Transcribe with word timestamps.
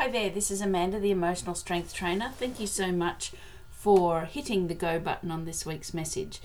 Hi 0.00 0.08
there, 0.08 0.30
this 0.30 0.50
is 0.50 0.62
Amanda, 0.62 0.98
the 0.98 1.10
Emotional 1.10 1.54
Strength 1.54 1.92
Trainer. 1.92 2.32
Thank 2.38 2.58
you 2.58 2.66
so 2.66 2.90
much 2.90 3.32
for 3.70 4.22
hitting 4.22 4.66
the 4.66 4.74
go 4.74 4.98
button 4.98 5.30
on 5.30 5.44
this 5.44 5.66
week's 5.66 5.92
message. 5.92 6.40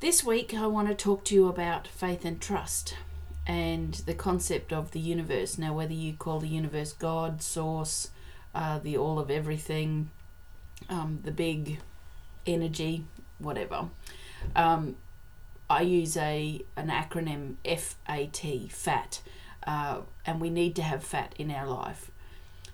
This 0.00 0.24
week, 0.24 0.52
I 0.52 0.66
want 0.66 0.88
to 0.88 0.94
talk 0.96 1.24
to 1.26 1.36
you 1.36 1.46
about 1.46 1.86
faith 1.86 2.24
and 2.24 2.40
trust 2.40 2.96
and 3.46 3.94
the 4.06 4.12
concept 4.12 4.72
of 4.72 4.90
the 4.90 4.98
universe. 4.98 5.56
Now, 5.56 5.72
whether 5.72 5.92
you 5.92 6.14
call 6.14 6.40
the 6.40 6.48
universe 6.48 6.92
God, 6.92 7.42
Source, 7.42 8.10
uh, 8.52 8.80
the 8.80 8.98
all 8.98 9.20
of 9.20 9.30
everything, 9.30 10.10
um, 10.88 11.20
the 11.22 11.30
big 11.30 11.78
energy, 12.44 13.04
whatever. 13.38 13.86
Um, 14.56 14.96
I 15.70 15.82
use 15.82 16.16
a 16.16 16.64
an 16.76 16.88
acronym 16.88 17.54
FAT, 17.64 18.72
FAT, 18.72 19.22
uh, 19.64 20.00
and 20.26 20.40
we 20.40 20.50
need 20.50 20.74
to 20.74 20.82
have 20.82 21.04
fat 21.04 21.36
in 21.38 21.52
our 21.52 21.68
life. 21.68 22.10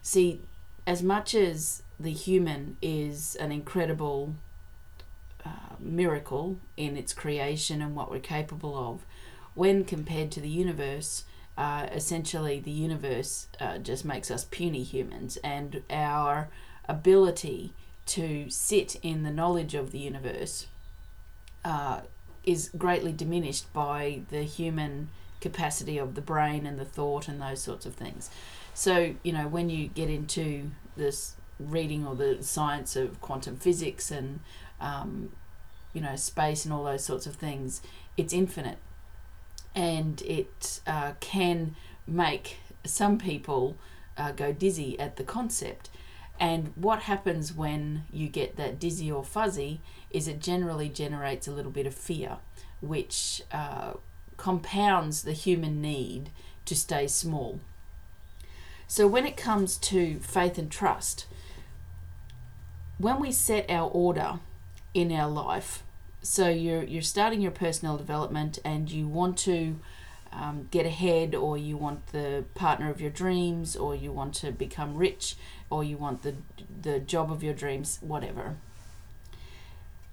See, 0.05 0.43
as 0.86 1.02
much 1.02 1.34
as 1.34 1.82
the 1.99 2.12
human 2.12 2.76
is 2.82 3.36
an 3.36 3.50
incredible 3.50 4.35
uh, 5.45 5.76
miracle 5.81 6.58
in 6.76 6.99
its 6.99 7.14
creation 7.14 7.81
and 7.81 7.96
what 7.96 8.11
we're 8.11 8.21
capable 8.21 8.76
of, 8.76 9.07
when 9.54 9.82
compared 9.82 10.31
to 10.32 10.43
the 10.43 10.48
universe, 10.50 11.25
uh, 11.57 11.86
essentially 11.90 12.61
the 12.61 12.71
universe 12.71 13.46
uh, 13.59 13.79
just 13.79 14.04
makes 14.04 14.31
us 14.31 14.45
puny 14.50 14.82
humans, 14.82 15.39
and 15.43 15.82
our 15.89 16.48
ability 16.86 17.73
to 18.04 18.50
sit 18.50 18.96
in 19.03 19.23
the 19.23 19.31
knowledge 19.31 19.75
of 19.75 19.90
the 19.90 19.98
universe 19.98 20.67
uh, 21.64 22.00
is 22.45 22.68
greatly 22.76 23.12
diminished 23.12 23.73
by 23.73 24.21
the 24.29 24.43
human 24.43 25.09
capacity 25.40 25.96
of 25.96 26.14
the 26.14 26.21
brain 26.21 26.67
and 26.67 26.79
the 26.79 26.84
thought 26.84 27.26
and 27.26 27.40
those 27.40 27.62
sorts 27.62 27.86
of 27.86 27.95
things. 27.95 28.29
So, 28.74 29.14
you 29.22 29.32
know, 29.32 29.46
when 29.46 29.70
you 29.70 29.86
get 29.88 30.10
into 30.10 30.72
this 30.96 31.36
reading 31.60 32.05
or 32.06 32.16
the 32.16 32.42
science 32.42 32.97
of 32.97 33.20
quantum 33.20 33.56
physics 33.56 34.11
and, 34.11 34.41
um, 34.81 35.31
you 35.92 36.00
know, 36.00 36.16
space 36.16 36.64
and 36.64 36.75
all 36.75 36.83
those 36.84 37.05
sorts 37.05 37.27
of 37.27 37.36
things, 37.36 37.81
it's 38.16 38.33
infinite. 38.33 38.78
And 39.75 40.20
it 40.22 40.81
uh, 40.86 41.12
can 41.20 41.77
make 42.06 42.58
some 42.84 43.16
people 43.16 43.77
uh, 44.16 44.33
go 44.33 44.53
dizzy 44.53 44.98
at 44.98 45.16
the 45.16 45.25
concept. 45.25 45.88
And 46.38 46.72
what 46.75 47.03
happens 47.03 47.55
when 47.55 48.05
you 48.12 48.28
get 48.28 48.56
that 48.56 48.81
dizzy 48.81 49.11
or 49.11 49.25
fuzzy 49.25 49.81
is 50.11 50.27
it 50.27 50.41
generally 50.41 50.88
generates 50.88 51.47
a 51.47 51.53
little 51.53 51.70
bit 51.70 51.86
of 51.86 51.94
fear, 51.94 52.38
which 52.81 53.42
uh, 53.53 53.94
compounds 54.36 55.22
the 55.22 55.33
human 55.33 55.81
need 55.81 56.31
to 56.64 56.75
stay 56.75 57.06
small. 57.06 57.61
So, 58.87 59.07
when 59.07 59.27
it 59.27 59.37
comes 59.37 59.77
to 59.79 60.19
faith 60.21 60.59
and 60.59 60.71
trust, 60.71 61.27
when 62.99 63.19
we 63.19 63.33
set 63.33 63.71
our 63.71 63.91
order 63.91 64.39
in 64.93 65.11
our 65.11 65.31
life, 65.31 65.83
so 66.23 66.49
you're, 66.49 66.85
you're 66.85 67.03
starting 67.03 67.41
your 67.41 67.51
personal 67.51 67.97
development 67.97 68.59
and 68.65 68.91
you 68.91 69.09
want 69.09 69.37
to 69.39 69.79
um, 70.33 70.69
get 70.71 70.85
ahead, 70.85 71.35
or 71.35 71.57
you 71.57 71.77
want 71.77 72.09
the 72.09 72.45
partner 72.55 72.91
of 72.91 73.01
your 73.01 73.11
dreams, 73.11 73.77
or 73.77 73.95
you 73.95 74.11
want 74.11 74.35
to 74.35 74.51
become 74.51 74.97
rich, 74.97 75.37
or 75.71 75.85
you 75.85 75.97
want 75.97 76.23
the, 76.23 76.35
the 76.83 76.99
job 76.99 77.31
of 77.31 77.43
your 77.43 77.55
dreams, 77.55 77.99
whatever. 78.01 78.57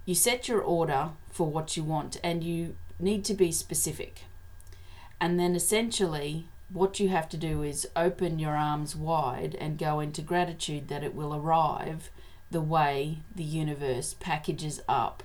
You 0.05 0.15
set 0.15 0.47
your 0.47 0.61
order 0.61 1.09
for 1.29 1.47
what 1.49 1.77
you 1.77 1.83
want 1.83 2.19
and 2.23 2.43
you 2.43 2.75
need 2.99 3.23
to 3.25 3.33
be 3.33 3.51
specific. 3.51 4.21
And 5.19 5.39
then 5.39 5.55
essentially, 5.55 6.47
what 6.73 6.99
you 6.99 7.09
have 7.09 7.27
to 7.29 7.37
do 7.37 7.63
is 7.63 7.87
open 7.95 8.39
your 8.39 8.55
arms 8.55 8.95
wide 8.95 9.55
and 9.55 9.77
go 9.77 9.99
into 9.99 10.21
gratitude 10.21 10.87
that 10.87 11.03
it 11.03 11.13
will 11.13 11.35
arrive 11.35 12.09
the 12.49 12.61
way 12.61 13.19
the 13.35 13.43
universe 13.43 14.15
packages 14.19 14.81
up 14.87 15.23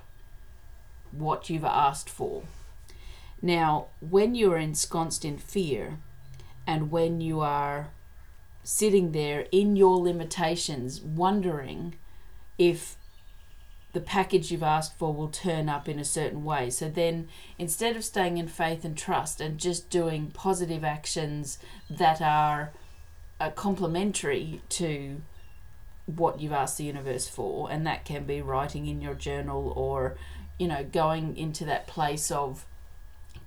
what 1.12 1.48
you've 1.48 1.64
asked 1.64 2.10
for. 2.10 2.42
Now, 3.40 3.86
when 4.00 4.34
you 4.34 4.52
are 4.52 4.58
ensconced 4.58 5.24
in 5.24 5.38
fear 5.38 5.98
and 6.66 6.90
when 6.90 7.20
you 7.20 7.40
are 7.40 7.88
sitting 8.64 9.12
there 9.12 9.46
in 9.52 9.76
your 9.76 9.98
limitations, 9.98 11.00
wondering 11.00 11.94
if 12.58 12.96
the 13.96 14.00
package 14.02 14.52
you've 14.52 14.62
asked 14.62 14.98
for 14.98 15.14
will 15.14 15.30
turn 15.30 15.70
up 15.70 15.88
in 15.88 15.98
a 15.98 16.04
certain 16.04 16.44
way. 16.44 16.68
So 16.68 16.86
then, 16.86 17.28
instead 17.58 17.96
of 17.96 18.04
staying 18.04 18.36
in 18.36 18.46
faith 18.46 18.84
and 18.84 18.94
trust 18.94 19.40
and 19.40 19.56
just 19.56 19.88
doing 19.88 20.30
positive 20.32 20.84
actions 20.84 21.58
that 21.88 22.20
are 22.20 22.74
uh, 23.40 23.52
complementary 23.52 24.60
to 24.68 25.22
what 26.04 26.42
you've 26.42 26.52
asked 26.52 26.76
the 26.76 26.84
universe 26.84 27.26
for, 27.26 27.70
and 27.70 27.86
that 27.86 28.04
can 28.04 28.24
be 28.24 28.42
writing 28.42 28.86
in 28.86 29.00
your 29.00 29.14
journal 29.14 29.72
or, 29.74 30.18
you 30.58 30.68
know, 30.68 30.84
going 30.84 31.34
into 31.34 31.64
that 31.64 31.86
place 31.86 32.30
of 32.30 32.66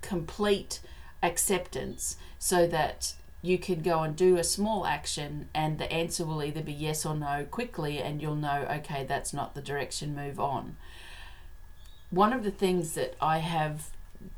complete 0.02 0.80
acceptance 1.22 2.16
so 2.40 2.66
that 2.66 3.14
you 3.42 3.58
can 3.58 3.80
go 3.80 4.02
and 4.02 4.14
do 4.16 4.36
a 4.36 4.44
small 4.44 4.86
action 4.86 5.48
and 5.54 5.78
the 5.78 5.90
answer 5.90 6.24
will 6.26 6.42
either 6.42 6.62
be 6.62 6.72
yes 6.72 7.06
or 7.06 7.14
no 7.14 7.46
quickly 7.50 7.98
and 7.98 8.20
you'll 8.20 8.36
know 8.36 8.66
okay 8.70 9.04
that's 9.04 9.32
not 9.32 9.54
the 9.54 9.62
direction 9.62 10.14
move 10.14 10.38
on. 10.38 10.76
One 12.10 12.32
of 12.32 12.42
the 12.42 12.50
things 12.50 12.94
that 12.94 13.14
i 13.20 13.38
have 13.38 13.90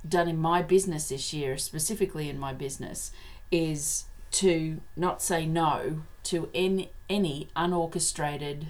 done 0.08 0.28
in 0.28 0.38
my 0.38 0.62
business 0.62 1.08
this 1.08 1.32
year 1.32 1.58
specifically 1.58 2.28
in 2.28 2.38
my 2.38 2.52
business 2.52 3.10
is 3.50 4.04
to 4.30 4.80
not 4.96 5.20
say 5.20 5.44
no 5.44 6.02
to 6.22 6.48
any, 6.54 6.90
any 7.10 7.48
unorchestrated 7.56 8.66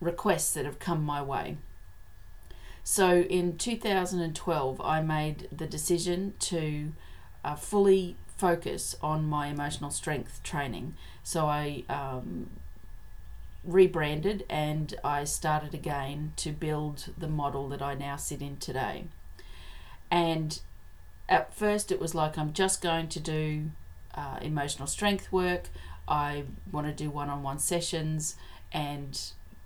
requests 0.00 0.52
that 0.52 0.66
have 0.66 0.78
come 0.78 1.02
my 1.02 1.22
way. 1.22 1.56
So 2.84 3.22
in 3.22 3.56
2012 3.56 4.80
i 4.82 5.00
made 5.00 5.48
the 5.50 5.66
decision 5.66 6.34
to 6.40 6.92
uh, 7.42 7.54
fully 7.54 8.16
focus 8.38 8.96
on 9.02 9.26
my 9.26 9.48
emotional 9.48 9.90
strength 9.90 10.42
training. 10.42 10.94
So 11.22 11.46
I 11.46 11.84
um, 11.88 12.48
rebranded 13.64 14.44
and 14.48 14.94
I 15.04 15.24
started 15.24 15.74
again 15.74 16.32
to 16.36 16.52
build 16.52 17.10
the 17.18 17.28
model 17.28 17.68
that 17.68 17.82
I 17.82 17.94
now 17.94 18.16
sit 18.16 18.40
in 18.40 18.56
today. 18.56 19.04
And 20.10 20.58
at 21.28 21.52
first, 21.52 21.92
it 21.92 22.00
was 22.00 22.14
like 22.14 22.38
I'm 22.38 22.52
just 22.52 22.80
going 22.80 23.08
to 23.08 23.20
do 23.20 23.70
uh, 24.14 24.38
emotional 24.40 24.86
strength 24.86 25.30
work. 25.30 25.68
I 26.06 26.44
want 26.72 26.86
to 26.86 26.92
do 26.92 27.10
one 27.10 27.28
on 27.28 27.42
one 27.42 27.58
sessions, 27.58 28.36
and 28.72 29.20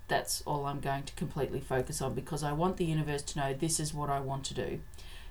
that's 0.09 0.43
all 0.45 0.65
I'm 0.65 0.81
going 0.81 1.03
to 1.03 1.13
completely 1.13 1.61
focus 1.61 2.01
on 2.01 2.13
because 2.13 2.43
I 2.43 2.51
want 2.51 2.75
the 2.75 2.85
universe 2.85 3.21
to 3.23 3.39
know 3.39 3.53
this 3.53 3.79
is 3.79 3.93
what 3.93 4.09
I 4.09 4.19
want 4.19 4.43
to 4.45 4.53
do. 4.53 4.81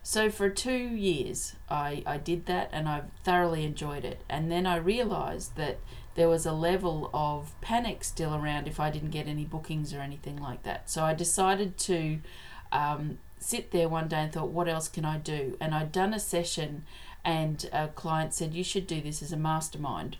So 0.02 0.30
for 0.30 0.50
two 0.50 0.72
years, 0.72 1.54
I, 1.70 2.02
I 2.04 2.18
did 2.18 2.46
that 2.46 2.70
and 2.72 2.88
I 2.88 3.02
thoroughly 3.24 3.64
enjoyed 3.64 4.04
it. 4.04 4.20
And 4.28 4.50
then 4.50 4.66
I 4.66 4.76
realized 4.76 5.56
that 5.56 5.78
there 6.14 6.28
was 6.28 6.44
a 6.44 6.52
level 6.52 7.08
of 7.14 7.58
panic 7.60 8.04
still 8.04 8.34
around 8.34 8.66
if 8.66 8.80
I 8.80 8.90
didn't 8.90 9.10
get 9.10 9.28
any 9.28 9.44
bookings 9.44 9.94
or 9.94 10.00
anything 10.00 10.36
like 10.36 10.64
that. 10.64 10.90
So 10.90 11.04
I 11.04 11.14
decided 11.14 11.78
to 11.78 12.18
um, 12.72 13.18
sit 13.38 13.70
there 13.70 13.88
one 13.88 14.08
day 14.08 14.16
and 14.16 14.32
thought, 14.32 14.48
what 14.48 14.68
else 14.68 14.88
can 14.88 15.04
I 15.04 15.18
do? 15.18 15.56
And 15.60 15.74
I'd 15.74 15.92
done 15.92 16.12
a 16.12 16.20
session, 16.20 16.84
and 17.24 17.68
a 17.72 17.88
client 17.88 18.34
said, 18.34 18.54
You 18.54 18.64
should 18.64 18.86
do 18.86 19.00
this 19.00 19.22
as 19.22 19.32
a 19.32 19.36
mastermind. 19.36 20.16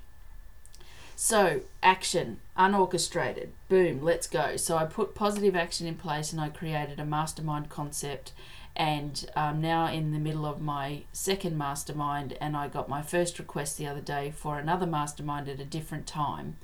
So, 1.15 1.61
action, 1.83 2.41
unorchestrated, 2.57 3.49
boom, 3.69 4.03
let's 4.03 4.27
go. 4.27 4.57
So, 4.57 4.77
I 4.77 4.87
put 4.87 5.15
positive 5.15 5.55
action 5.55 5.87
in 5.87 5.97
place 5.97 6.33
and 6.33 6.41
I 6.41 6.49
created 6.49 6.99
a 6.99 7.05
mastermind 7.05 7.69
concept 7.69 8.33
and 8.75 9.29
I'm 9.37 9.61
now 9.61 9.87
in 9.87 10.13
the 10.13 10.19
middle 10.19 10.47
of 10.47 10.61
my 10.61 11.03
second 11.13 11.59
mastermind 11.59 12.37
and 12.41 12.57
I 12.57 12.69
got 12.69 12.89
my 12.89 13.03
first 13.03 13.39
request 13.39 13.77
the 13.77 13.87
other 13.87 14.01
day 14.01 14.33
for 14.35 14.59
another 14.59 14.87
mastermind 14.87 15.49
at 15.49 15.61
a 15.61 15.65
different 15.65 16.07
time. 16.07 16.57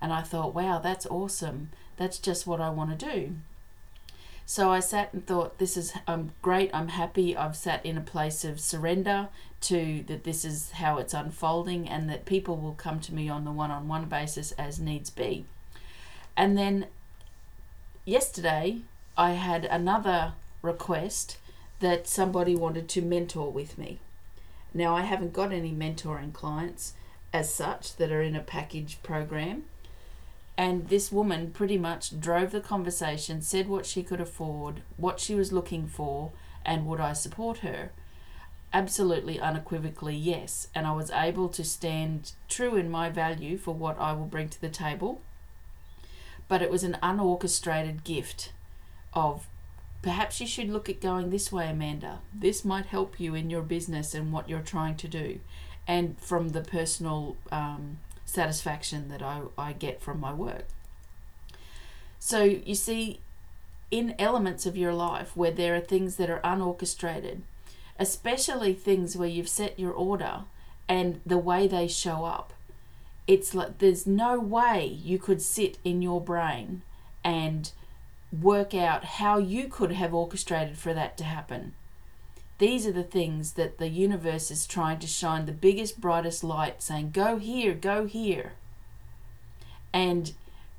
And 0.00 0.12
I 0.12 0.22
thought 0.22 0.54
wow 0.54 0.78
that's 0.78 1.06
awesome. 1.06 1.70
That's 1.96 2.18
just 2.18 2.46
what 2.46 2.60
I 2.60 2.70
want 2.70 2.98
to 2.98 3.06
do. 3.12 3.36
So 4.46 4.70
I 4.70 4.80
sat 4.80 5.12
and 5.14 5.26
thought 5.26 5.58
this 5.58 5.76
is 5.76 5.92
I'm 6.06 6.32
great. 6.42 6.70
I'm 6.74 6.88
happy. 6.88 7.36
I've 7.36 7.56
sat 7.56 7.84
in 7.86 7.96
a 7.96 8.02
place 8.02 8.44
of 8.44 8.60
surrender 8.60 9.28
to 9.62 10.04
that 10.08 10.24
this 10.24 10.44
is 10.44 10.72
how 10.72 10.98
it's 10.98 11.14
unfolding 11.14 11.88
and 11.88 12.10
that 12.10 12.26
people 12.26 12.56
will 12.56 12.74
come 12.74 13.00
to 13.00 13.14
me 13.14 13.28
on 13.28 13.44
the 13.44 13.52
one-on-one 13.52 14.06
basis 14.06 14.52
as 14.52 14.78
needs 14.78 15.08
be. 15.08 15.46
And 16.36 16.58
then 16.58 16.88
yesterday 18.04 18.80
I 19.16 19.32
had 19.32 19.64
another 19.64 20.34
request 20.60 21.38
that 21.80 22.06
somebody 22.06 22.54
wanted 22.54 22.88
to 22.90 23.02
mentor 23.02 23.50
with 23.50 23.76
me. 23.76 23.98
Now, 24.72 24.96
I 24.96 25.02
haven't 25.02 25.32
got 25.32 25.52
any 25.52 25.72
mentoring 25.72 26.32
clients 26.32 26.94
as 27.32 27.52
such 27.52 27.96
that 27.96 28.10
are 28.10 28.22
in 28.22 28.36
a 28.36 28.40
package 28.40 29.02
program. 29.02 29.64
And 30.56 30.88
this 30.88 31.10
woman 31.10 31.50
pretty 31.50 31.78
much 31.78 32.20
drove 32.20 32.52
the 32.52 32.60
conversation, 32.60 33.42
said 33.42 33.68
what 33.68 33.86
she 33.86 34.02
could 34.04 34.20
afford, 34.20 34.82
what 34.96 35.18
she 35.18 35.34
was 35.34 35.52
looking 35.52 35.88
for, 35.88 36.30
and 36.64 36.86
would 36.86 37.00
I 37.00 37.12
support 37.12 37.58
her. 37.58 37.90
absolutely 38.74 39.38
unequivocally 39.38 40.16
yes. 40.16 40.68
And 40.74 40.86
I 40.86 40.92
was 40.92 41.10
able 41.12 41.48
to 41.50 41.64
stand 41.64 42.32
true 42.48 42.76
in 42.76 42.90
my 42.90 43.08
value 43.08 43.56
for 43.56 43.72
what 43.72 43.98
I 43.98 44.12
will 44.12 44.26
bring 44.26 44.48
to 44.50 44.60
the 44.60 44.68
table. 44.68 45.22
But 46.48 46.60
it 46.60 46.70
was 46.70 46.82
an 46.82 46.98
unorchestrated 47.02 48.04
gift 48.04 48.52
of 49.14 49.46
perhaps 50.04 50.38
you 50.38 50.46
should 50.46 50.68
look 50.68 50.90
at 50.90 51.00
going 51.00 51.30
this 51.30 51.50
way, 51.50 51.66
Amanda. 51.70 52.20
This 52.34 52.62
might 52.62 52.84
help 52.84 53.18
you 53.18 53.34
in 53.34 53.48
your 53.48 53.62
business 53.62 54.14
and 54.14 54.34
what 54.34 54.50
you're 54.50 54.60
trying 54.60 54.96
to 54.96 55.08
do. 55.08 55.40
And 55.88 56.20
from 56.20 56.50
the 56.50 56.60
personal 56.60 57.38
um, 57.50 58.00
satisfaction 58.26 59.08
that 59.08 59.22
I, 59.22 59.40
I 59.56 59.72
get 59.72 60.02
from 60.02 60.20
my 60.20 60.34
work. 60.34 60.66
So 62.18 62.42
you 62.42 62.74
see, 62.74 63.20
in 63.90 64.14
elements 64.18 64.66
of 64.66 64.76
your 64.76 64.92
life 64.92 65.34
where 65.34 65.50
there 65.50 65.74
are 65.74 65.80
things 65.80 66.16
that 66.16 66.28
are 66.28 66.40
unorchestrated, 66.40 67.40
especially 67.98 68.74
things 68.74 69.16
where 69.16 69.28
you've 69.28 69.48
set 69.48 69.80
your 69.80 69.92
order 69.92 70.42
and 70.86 71.22
the 71.24 71.38
way 71.38 71.66
they 71.66 71.88
show 71.88 72.26
up. 72.26 72.52
It's 73.26 73.54
like 73.54 73.78
there's 73.78 74.06
no 74.06 74.38
way 74.38 74.84
you 74.84 75.18
could 75.18 75.40
sit 75.40 75.78
in 75.82 76.02
your 76.02 76.20
brain 76.20 76.82
and 77.24 77.72
work 78.42 78.74
out 78.74 79.04
how 79.04 79.38
you 79.38 79.68
could 79.68 79.92
have 79.92 80.14
orchestrated 80.14 80.76
for 80.76 80.94
that 80.94 81.16
to 81.18 81.24
happen. 81.24 81.74
These 82.58 82.86
are 82.86 82.92
the 82.92 83.02
things 83.02 83.52
that 83.52 83.78
the 83.78 83.88
universe 83.88 84.50
is 84.50 84.66
trying 84.66 84.98
to 85.00 85.06
shine 85.06 85.46
the 85.46 85.52
biggest, 85.52 86.00
brightest 86.00 86.44
light, 86.44 86.82
saying, 86.82 87.10
Go 87.10 87.38
here, 87.38 87.74
go 87.74 88.06
here. 88.06 88.52
And 89.92 90.32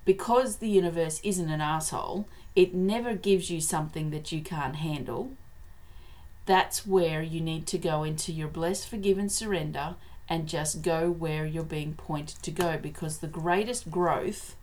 because 0.06 0.58
the 0.58 0.70
universe 0.70 1.20
isn't 1.24 1.50
an 1.50 1.62
asshole, 1.62 2.28
it 2.56 2.74
never 2.74 3.14
gives 3.14 3.50
you 3.50 3.60
something 3.60 4.12
that 4.12 4.32
you 4.32 4.42
can't 4.42 4.78
handle 4.78 5.32
that's 6.46 6.86
where 6.86 7.22
you 7.22 7.42
need 7.42 7.66
to 7.68 7.78
go 7.78 8.04
into 8.04 8.32
your 8.32 8.48
blessed, 8.48 8.88
forgiven 8.88 9.30
surrender 9.30 9.96
and 10.30 10.48
just 10.48 10.82
go 10.82 11.10
where 11.10 11.46
you're 11.46 11.64
being 11.64 11.94
pointed 11.94 12.42
to 12.44 12.52
go 12.52 12.78
because 12.78 13.18
the 13.18 13.28
greatest 13.28 13.92
growth 13.92 14.56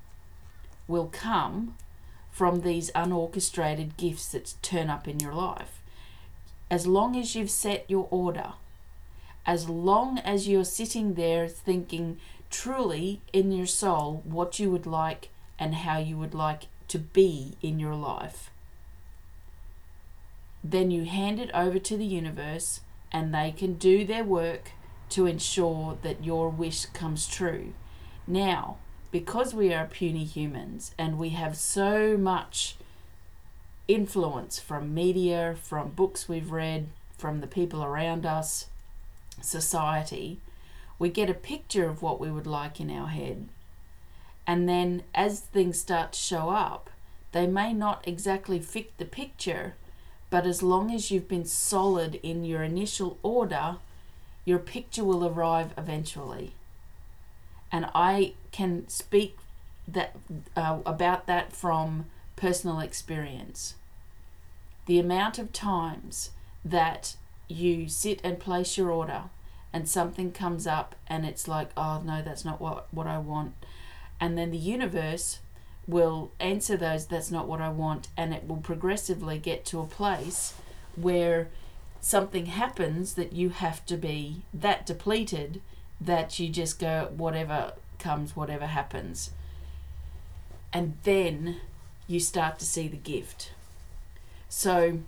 will 0.89 1.07
come 1.07 1.77
from 2.33 2.63
these 2.63 2.91
unorchestrated 2.93 3.97
gifts 3.97 4.29
that 4.29 4.55
turn 4.63 4.91
up 4.91 5.07
in 5.07 5.21
your 5.21 5.35
life. 5.35 5.81
As 6.71 6.87
long 6.87 7.15
as 7.17 7.37
you've 7.37 7.51
set 7.51 7.85
your 7.89 8.09
order, 8.11 8.55
as 9.45 9.69
long 9.69 10.19
as 10.21 10.49
you're 10.49 10.65
sitting 10.65 11.15
there 11.15 11.47
thinking 11.47 12.19
truly 12.51 13.21
in 13.33 13.53
your 13.53 13.67
soul 13.67 14.23
what 14.25 14.59
you 14.59 14.71
would 14.71 14.87
like 14.87 15.29
and 15.59 15.75
how 15.75 15.99
you 15.99 16.17
would 16.17 16.35
like 16.35 16.69
to 16.89 16.99
be 16.99 17.53
in 17.61 17.79
your 17.79 17.95
life, 17.95 18.51
then 20.65 20.91
you 20.91 21.05
hand 21.05 21.39
it 21.39 21.51
over 21.53 21.79
to 21.79 21.97
the 21.97 22.07
universe 22.07 22.81
and 23.13 23.35
they 23.35 23.51
can 23.51 23.75
do 23.75 24.07
their 24.07 24.25
work 24.25 24.71
to 25.11 25.27
ensure 25.27 25.99
that 26.03 26.25
your 26.25 26.49
wish 26.49 26.87
comes 26.87 27.27
true. 27.27 27.75
Now, 28.27 28.79
because 29.13 29.55
we 29.55 29.73
are 29.73 29.87
puny 29.87 30.25
humans 30.25 30.93
and 30.99 31.19
we 31.19 31.29
have 31.29 31.57
so 31.57 32.17
much 32.17 32.75
influence 33.87 34.59
from 34.59 34.93
media, 34.93 35.55
from 35.63 35.91
books 35.91 36.29
we've 36.29 36.51
read, 36.51 36.89
from 37.17 37.41
the 37.41 37.47
people 37.47 37.85
around 37.85 38.27
us, 38.27 38.67
society, 39.41 40.41
we 40.99 41.09
get 41.09 41.31
a 41.31 41.35
picture 41.35 41.89
of 41.89 42.03
what 42.03 42.19
we 42.19 42.33
would 42.33 42.47
like 42.47 42.81
in 42.81 42.91
our 42.91 43.09
head. 43.09 43.47
And 44.49 44.69
then 44.69 45.05
as 45.15 45.39
things 45.39 45.79
start 45.79 46.15
to 46.15 46.19
show 46.19 46.51
up, 46.51 46.91
they 47.31 47.47
may 47.47 47.73
not 47.73 48.03
exactly 48.09 48.59
fit 48.59 48.99
the 48.99 49.05
picture 49.05 49.75
but 50.33 50.47
as 50.47 50.63
long 50.63 50.91
as 50.91 51.11
you've 51.11 51.29
been 51.29 51.45
solid 51.45 52.19
in 52.23 52.43
your 52.43 52.63
initial 52.63 53.19
order, 53.23 53.77
your 54.47 54.59
picture 54.59 55.05
will 55.05 55.27
arrive 55.27 55.75
eventually. 55.77 56.55
And 57.73 57.87
I 57.95 58.35
can 58.53 58.87
speak 58.89 59.39
that 59.89 60.15
uh, 60.55 60.81
about 60.87 61.27
that 61.27 61.53
from 61.53 62.07
personal 62.37 62.79
experience. 62.79 63.75
The 64.87 64.99
amount 64.99 65.39
of 65.39 65.53
times 65.53 66.31
that 66.65 67.17
you 67.49 67.89
sit 67.89 68.21
and 68.23 68.39
place 68.39 68.77
your 68.77 68.91
order 68.91 69.25
and 69.73 69.89
something 69.89 70.33
comes 70.33 70.67
up 70.67 70.95
and 71.07 71.25
it's 71.25 71.49
like, 71.49 71.71
oh 71.77 72.03
no, 72.05 72.23
that's 72.23 72.45
not 72.45 72.61
what, 72.61 72.93
what 72.93 73.07
I 73.07 73.19
want. 73.19 73.55
And 74.21 74.37
then 74.37 74.51
the 74.51 74.59
universe 74.59 75.39
will 75.87 76.31
answer 76.39 76.77
those 76.77 77.07
that's 77.07 77.31
not 77.31 77.49
what 77.49 77.61
I 77.61 77.69
want 77.69 78.09
and 78.17 78.33
it 78.33 78.47
will 78.47 78.59
progressively 78.59 79.39
get 79.39 79.65
to 79.67 79.81
a 79.81 79.87
place 79.87 80.55
where 80.95 81.49
something 82.01 82.47
happens 82.47 83.15
that 83.15 83.33
you 83.33 83.49
have 83.51 83.85
to 83.87 83.97
be 83.97 84.43
that 84.55 84.87
depleted 84.87 85.61
that 86.05 86.39
you 86.39 86.49
just 86.49 86.79
go 86.79 87.11
whatever 87.17 87.73
comes 87.99 88.35
whatever 88.35 88.67
happens 88.67 89.31
and 90.73 90.97
then 91.05 91.57
you 92.07 92.19
start 92.19 92.59
to 92.59 92.65
see 92.65 92.89
the 92.89 92.97
gift 92.97 93.53
so 94.49 94.99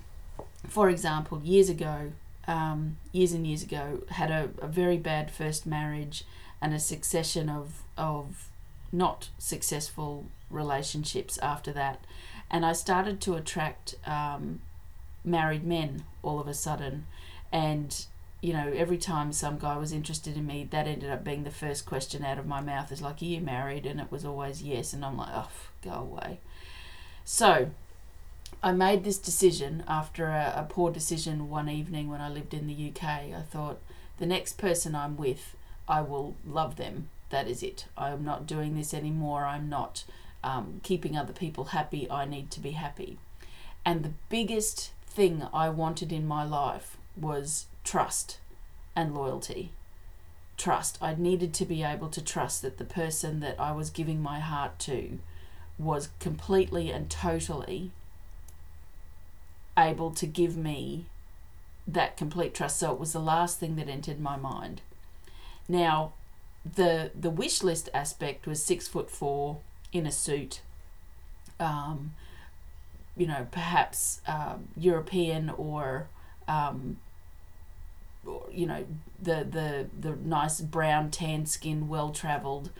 for 0.68 0.88
example 0.88 1.40
years 1.42 1.68
ago 1.68 2.12
um, 2.46 2.98
years 3.12 3.32
and 3.32 3.46
years 3.46 3.62
ago 3.62 4.02
had 4.10 4.30
a, 4.30 4.50
a 4.60 4.68
very 4.68 4.98
bad 4.98 5.30
first 5.30 5.66
marriage 5.66 6.24
and 6.60 6.74
a 6.74 6.78
succession 6.78 7.48
of 7.48 7.82
of 7.96 8.48
not 8.94 9.28
successful 9.38 10.26
relationships 10.50 11.36
after 11.38 11.72
that. 11.72 12.04
And 12.50 12.64
I 12.64 12.72
started 12.72 13.20
to 13.22 13.34
attract 13.34 13.96
um, 14.06 14.60
married 15.24 15.64
men 15.64 16.04
all 16.22 16.40
of 16.40 16.46
a 16.46 16.54
sudden. 16.54 17.06
And, 17.52 18.06
you 18.44 18.52
know, 18.52 18.72
every 18.76 18.98
time 18.98 19.32
some 19.32 19.58
guy 19.58 19.76
was 19.76 19.92
interested 19.92 20.36
in 20.36 20.46
me, 20.46 20.68
that 20.70 20.86
ended 20.86 21.10
up 21.10 21.24
being 21.24 21.44
the 21.44 21.50
first 21.50 21.86
question 21.86 22.24
out 22.24 22.38
of 22.38 22.46
my 22.46 22.60
mouth 22.60 22.92
is 22.92 23.00
like, 23.00 23.22
Are 23.22 23.24
you 23.24 23.40
married? 23.40 23.86
And 23.86 24.00
it 24.00 24.10
was 24.10 24.24
always 24.24 24.62
yes. 24.62 24.92
And 24.92 25.04
I'm 25.04 25.16
like, 25.16 25.30
Oh, 25.32 25.48
go 25.82 25.92
away. 25.92 26.40
So 27.24 27.70
I 28.62 28.72
made 28.72 29.02
this 29.02 29.18
decision 29.18 29.82
after 29.88 30.26
a, 30.26 30.52
a 30.56 30.66
poor 30.68 30.90
decision 30.90 31.48
one 31.48 31.68
evening 31.70 32.10
when 32.10 32.20
I 32.20 32.28
lived 32.28 32.52
in 32.52 32.66
the 32.66 32.90
UK. 32.90 33.04
I 33.04 33.42
thought, 33.50 33.80
the 34.18 34.26
next 34.26 34.58
person 34.58 34.94
I'm 34.94 35.16
with, 35.16 35.56
I 35.88 36.02
will 36.02 36.36
love 36.46 36.76
them 36.76 37.08
that 37.34 37.48
is 37.48 37.62
it. 37.64 37.86
I'm 37.96 38.24
not 38.24 38.46
doing 38.46 38.76
this 38.76 38.94
anymore. 38.94 39.44
I'm 39.44 39.68
not 39.68 40.04
um, 40.44 40.80
keeping 40.84 41.16
other 41.16 41.32
people 41.32 41.64
happy. 41.64 42.08
I 42.08 42.24
need 42.26 42.50
to 42.52 42.60
be 42.60 42.72
happy. 42.72 43.18
And 43.84 44.02
the 44.04 44.12
biggest 44.28 44.92
thing 45.06 45.46
I 45.52 45.68
wanted 45.68 46.12
in 46.12 46.26
my 46.26 46.44
life 46.44 46.96
was 47.16 47.66
trust 47.84 48.38
and 48.96 49.14
loyalty. 49.14 49.70
Trust. 50.56 50.98
I 51.00 51.14
needed 51.14 51.52
to 51.54 51.64
be 51.64 51.82
able 51.82 52.08
to 52.08 52.22
trust 52.22 52.62
that 52.62 52.78
the 52.78 52.84
person 52.84 53.40
that 53.40 53.58
I 53.60 53.72
was 53.72 53.90
giving 53.90 54.22
my 54.22 54.40
heart 54.40 54.78
to 54.80 55.18
was 55.78 56.08
completely 56.20 56.90
and 56.90 57.10
totally 57.10 57.90
able 59.76 60.12
to 60.12 60.26
give 60.26 60.56
me 60.56 61.06
that 61.86 62.16
complete 62.16 62.54
trust. 62.54 62.78
So 62.78 62.92
it 62.92 63.00
was 63.00 63.12
the 63.12 63.18
last 63.18 63.58
thing 63.58 63.76
that 63.76 63.88
entered 63.88 64.20
my 64.20 64.36
mind. 64.36 64.80
Now, 65.68 66.12
the 66.64 67.10
the 67.18 67.30
wish 67.30 67.62
list 67.62 67.88
aspect 67.92 68.46
was 68.46 68.62
six 68.62 68.88
foot 68.88 69.10
four 69.10 69.58
in 69.92 70.06
a 70.06 70.12
suit. 70.12 70.60
Um, 71.60 72.14
you 73.16 73.26
know, 73.26 73.46
perhaps 73.50 74.20
um, 74.26 74.68
European 74.76 75.50
or, 75.50 76.08
um, 76.48 76.98
you 78.50 78.66
know, 78.66 78.84
the 79.20 79.46
the 79.48 79.86
the 79.98 80.16
nice 80.16 80.60
brown 80.60 81.10
tan 81.10 81.46
skin, 81.46 81.88
well 81.88 82.10
travelled, 82.10 82.70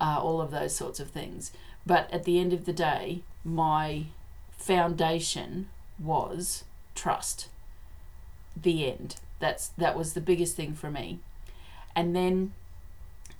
uh, 0.00 0.18
all 0.20 0.40
of 0.40 0.50
those 0.50 0.74
sorts 0.74 1.00
of 1.00 1.10
things. 1.10 1.52
But 1.86 2.12
at 2.12 2.24
the 2.24 2.38
end 2.38 2.52
of 2.52 2.64
the 2.64 2.72
day, 2.72 3.22
my 3.44 4.06
foundation 4.50 5.68
was 5.98 6.64
trust. 6.94 7.48
The 8.56 8.90
end. 8.90 9.16
That's 9.40 9.68
that 9.68 9.96
was 9.96 10.14
the 10.14 10.20
biggest 10.20 10.56
thing 10.56 10.74
for 10.74 10.90
me. 10.90 11.18
And 11.96 12.14
then 12.14 12.52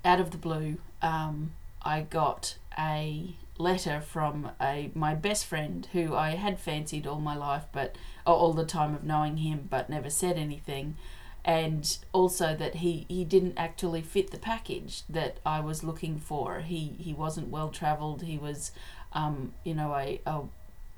out 0.04 0.20
of 0.20 0.30
the 0.30 0.38
blue, 0.38 0.78
um, 1.02 1.52
I 1.82 2.02
got 2.02 2.56
a 2.78 3.34
letter 3.56 4.00
from 4.00 4.50
a 4.60 4.90
my 4.94 5.14
best 5.14 5.46
friend 5.46 5.86
who 5.92 6.14
I 6.14 6.30
had 6.30 6.58
fancied 6.58 7.06
all 7.06 7.20
my 7.20 7.36
life, 7.36 7.64
but 7.72 7.96
all 8.26 8.52
the 8.52 8.64
time 8.64 8.94
of 8.94 9.04
knowing 9.04 9.38
him, 9.38 9.66
but 9.70 9.88
never 9.88 10.10
said 10.10 10.36
anything, 10.36 10.96
and 11.44 11.98
also 12.12 12.56
that 12.56 12.76
he 12.76 13.04
he 13.08 13.24
didn't 13.24 13.54
actually 13.56 14.00
fit 14.02 14.30
the 14.30 14.38
package 14.38 15.02
that 15.08 15.38
I 15.44 15.60
was 15.60 15.84
looking 15.84 16.18
for. 16.18 16.60
He 16.60 16.94
he 16.98 17.12
wasn't 17.12 17.48
well 17.48 17.68
travelled. 17.68 18.22
He 18.22 18.38
was, 18.38 18.72
um, 19.12 19.52
you 19.64 19.74
know, 19.74 19.94
a, 19.94 20.20
a 20.26 20.42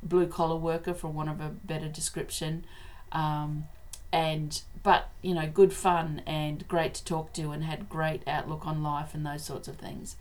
blue 0.02 0.26
collar 0.26 0.56
worker 0.56 0.94
for 0.94 1.08
want 1.08 1.30
of 1.30 1.40
a 1.40 1.48
better 1.48 1.88
description. 1.88 2.64
Um, 3.12 3.66
and 4.12 4.62
but 4.82 5.10
you 5.20 5.34
know 5.34 5.48
good 5.52 5.72
fun 5.72 6.22
and 6.26 6.66
great 6.68 6.94
to 6.94 7.04
talk 7.04 7.32
to 7.32 7.50
and 7.50 7.64
had 7.64 7.88
great 7.88 8.22
outlook 8.26 8.66
on 8.66 8.82
life 8.82 9.14
and 9.14 9.26
those 9.26 9.44
sorts 9.44 9.66
of 9.68 9.76
things 9.76 10.16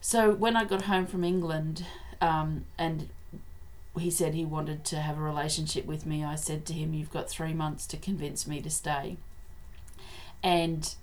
so 0.00 0.32
when 0.32 0.56
i 0.56 0.64
got 0.64 0.82
home 0.82 1.04
from 1.04 1.24
england 1.24 1.84
um, 2.20 2.64
and 2.78 3.08
he 3.98 4.10
said 4.10 4.34
he 4.34 4.44
wanted 4.44 4.84
to 4.84 4.96
have 4.96 5.18
a 5.18 5.20
relationship 5.22 5.86
with 5.86 6.04
me 6.06 6.24
i 6.24 6.34
said 6.34 6.64
to 6.66 6.72
him 6.72 6.94
you've 6.94 7.12
got 7.12 7.28
three 7.30 7.54
months 7.54 7.86
to 7.86 7.96
convince 7.96 8.46
me 8.46 8.60
to 8.60 8.70
stay 8.70 9.16
And 10.42 10.94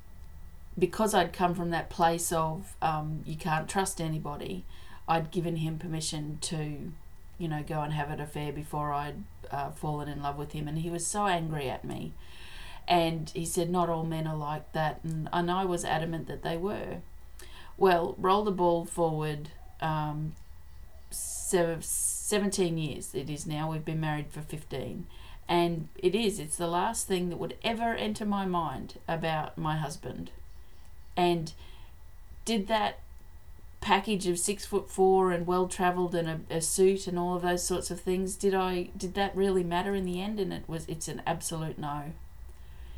because 0.77 1.13
I'd 1.13 1.33
come 1.33 1.53
from 1.53 1.69
that 1.71 1.89
place 1.89 2.31
of 2.31 2.75
um, 2.81 3.21
you 3.25 3.35
can't 3.35 3.67
trust 3.67 4.01
anybody, 4.01 4.65
I'd 5.07 5.31
given 5.31 5.57
him 5.57 5.77
permission 5.77 6.37
to, 6.41 6.91
you 7.37 7.47
know, 7.47 7.63
go 7.67 7.81
and 7.81 7.93
have 7.93 8.09
an 8.09 8.19
affair 8.19 8.51
before 8.51 8.93
I'd 8.93 9.23
uh, 9.51 9.71
fallen 9.71 10.07
in 10.07 10.21
love 10.21 10.37
with 10.37 10.53
him. 10.53 10.67
And 10.67 10.79
he 10.79 10.89
was 10.89 11.05
so 11.05 11.27
angry 11.27 11.69
at 11.69 11.83
me. 11.83 12.13
And 12.87 13.29
he 13.33 13.45
said, 13.45 13.69
Not 13.69 13.89
all 13.89 14.03
men 14.03 14.27
are 14.27 14.35
like 14.35 14.71
that. 14.73 14.99
And, 15.03 15.29
and 15.31 15.51
I 15.51 15.65
was 15.65 15.85
adamant 15.85 16.27
that 16.27 16.43
they 16.43 16.57
were. 16.57 16.97
Well, 17.77 18.15
roll 18.17 18.43
the 18.43 18.51
ball 18.51 18.85
forward 18.85 19.49
um, 19.81 20.33
17 21.53 22.77
years 22.77 23.13
it 23.13 23.29
is 23.29 23.45
now. 23.45 23.71
We've 23.71 23.85
been 23.85 23.99
married 23.99 24.31
for 24.31 24.41
15. 24.41 25.07
And 25.47 25.89
it 25.97 26.15
is, 26.15 26.39
it's 26.39 26.55
the 26.55 26.67
last 26.67 27.07
thing 27.07 27.29
that 27.29 27.37
would 27.37 27.57
ever 27.63 27.93
enter 27.93 28.25
my 28.25 28.45
mind 28.45 28.99
about 29.07 29.57
my 29.57 29.77
husband. 29.77 30.31
And 31.17 31.51
did 32.45 32.67
that 32.67 32.99
package 33.81 34.27
of 34.27 34.39
six 34.39 34.65
foot 34.65 34.89
four 34.89 35.33
and 35.33 35.45
well 35.45 35.67
traveled 35.67 36.15
and 36.15 36.29
a, 36.49 36.55
a 36.55 36.61
suit 36.61 37.05
and 37.05 37.19
all 37.19 37.35
of 37.35 37.41
those 37.41 37.67
sorts 37.67 37.91
of 37.91 37.99
things 37.99 38.37
did 38.37 38.53
i 38.53 38.87
did 38.95 39.13
that 39.13 39.35
really 39.35 39.61
matter 39.61 39.93
in 39.93 40.05
the 40.05 40.21
end 40.21 40.39
and 40.39 40.53
it 40.53 40.63
was 40.67 40.85
it's 40.87 41.09
an 41.09 41.21
absolute 41.27 41.77
no 41.77 42.13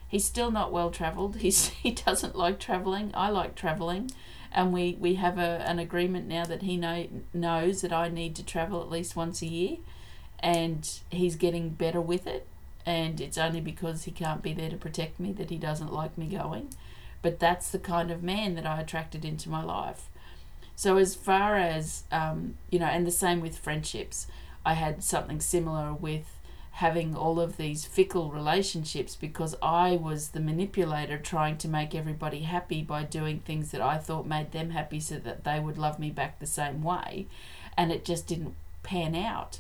he's 0.08 0.24
still 0.24 0.52
not 0.52 0.72
well 0.72 0.92
traveled 0.92 1.36
he's 1.38 1.70
he 1.70 1.90
doesn't 1.90 2.36
like 2.36 2.60
traveling 2.60 3.10
i 3.16 3.28
like 3.30 3.56
traveling 3.56 4.12
and 4.56 4.72
we 4.72 4.98
we 5.00 5.16
have 5.16 5.38
a, 5.38 5.62
an 5.68 5.78
agreement 5.78 6.28
now 6.28 6.46
that 6.46 6.64
he 6.64 6.78
know, 6.78 7.08
knows 7.34 7.82
that 7.82 7.92
I 7.92 8.08
need 8.08 8.36
to 8.38 8.44
travel 8.44 8.82
at 8.82 8.90
least 8.90 9.16
once 9.16 9.42
a 9.42 9.48
year, 9.48 9.78
and 10.40 10.90
he's 11.12 11.36
getting 11.36 11.70
better 11.70 12.02
with 12.02 12.26
it. 12.26 12.48
And 12.86 13.20
it's 13.20 13.38
only 13.38 13.62
because 13.62 14.04
he 14.06 14.12
can't 14.12 14.42
be 14.42 14.54
there 14.54 14.70
to 14.70 14.78
protect 14.78 15.20
me 15.20 15.34
that 15.34 15.50
he 15.50 15.58
doesn't 15.58 15.92
like 15.92 16.18
me 16.18 16.28
going. 16.28 16.70
But 17.22 17.40
that's 17.40 17.70
the 17.70 17.80
kind 17.80 18.12
of 18.12 18.24
man 18.24 18.56
that 18.56 18.66
I 18.66 18.80
attracted 18.80 19.26
into 19.26 19.50
my 19.50 19.64
life. 19.64 20.08
So 20.76 20.98
as 20.98 21.16
far 21.16 21.58
as 21.58 22.04
um, 22.12 22.58
you 22.70 22.80
know, 22.80 22.86
and 22.86 23.06
the 23.06 23.12
same 23.12 23.42
with 23.42 23.58
friendships, 23.58 24.28
I 24.66 24.76
had 24.76 25.04
something 25.04 25.42
similar 25.42 25.94
with 25.94 26.35
having 26.76 27.16
all 27.16 27.40
of 27.40 27.56
these 27.56 27.86
fickle 27.86 28.30
relationships 28.30 29.16
because 29.16 29.56
I 29.62 29.96
was 29.96 30.30
the 30.30 30.42
manipulator 30.42 31.18
trying 31.18 31.58
to 31.60 31.70
make 31.70 31.96
everybody 31.96 32.42
happy 32.42 32.82
by 32.82 33.04
doing 33.04 33.40
things 33.40 33.72
that 33.72 33.80
I 33.80 33.98
thought 33.98 34.28
made 34.28 34.52
them 34.52 34.72
happy 34.72 35.00
so 35.00 35.16
that 35.20 35.46
they 35.46 35.58
would 35.58 35.78
love 35.78 36.00
me 36.00 36.10
back 36.10 36.38
the 36.38 36.46
same 36.46 36.84
way. 36.84 37.28
And 37.78 37.94
it 37.94 38.04
just 38.04 38.28
didn't 38.28 38.56
pan 38.84 39.16
out. 39.16 39.60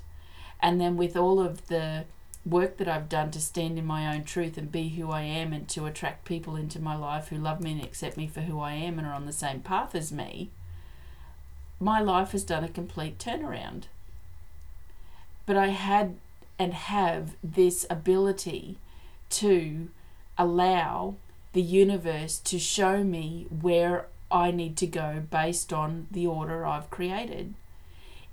And 0.61 0.81
then 0.81 0.97
with 0.97 1.15
all 1.15 1.39
of 1.39 1.67
the 1.67 2.03
work 2.45 2.75
that 2.77 2.89
I've 2.89 3.07
done 3.07 3.31
to 3.31 3.39
stand 3.39 3.79
in 3.79 3.85
my 3.85 4.13
own 4.13 4.25
truth 4.25 4.57
and 4.57 4.69
be 4.69 4.89
who 4.89 5.09
I 5.09 5.21
am 5.21 5.53
and 5.53 5.69
to 5.69 5.85
attract 5.85 6.25
people 6.25 6.57
into 6.57 6.81
my 6.81 6.97
life 6.97 7.29
who 7.29 7.37
love 7.37 7.61
me 7.61 7.71
and 7.71 7.83
accept 7.83 8.17
me 8.17 8.27
for 8.27 8.41
who 8.41 8.59
I 8.59 8.73
am 8.73 8.99
and 8.99 9.07
are 9.07 9.13
on 9.13 9.25
the 9.25 9.31
same 9.31 9.61
path 9.61 9.95
as 9.95 10.11
me, 10.11 10.49
my 11.79 12.01
life 12.01 12.31
has 12.31 12.43
done 12.43 12.65
a 12.65 12.69
complete 12.69 13.17
turnaround. 13.17 13.83
But 15.45 15.55
I 15.55 15.67
had 15.67 16.17
and 16.57 16.73
have 16.73 17.35
this 17.43 17.85
ability 17.89 18.77
to 19.29 19.89
allow 20.37 21.15
the 21.53 21.61
universe 21.61 22.37
to 22.39 22.59
show 22.59 23.03
me 23.03 23.47
where 23.49 24.07
I 24.31 24.51
need 24.51 24.75
to 24.77 24.87
go 24.87 25.23
based 25.29 25.71
on 25.71 26.07
the 26.11 26.27
order 26.27 26.65
I've 26.65 26.89
created. 26.89 27.53